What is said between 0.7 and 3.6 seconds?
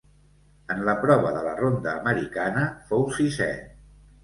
En la prova de la ronda americana fou sisè.